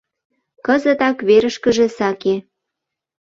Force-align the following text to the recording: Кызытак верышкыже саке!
Кызытак 0.65 1.17
верышкыже 1.27 1.87
саке! 1.97 2.35